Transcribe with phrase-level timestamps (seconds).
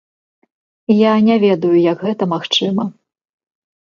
[0.93, 2.87] Я не ведаю, як гэта магчыма.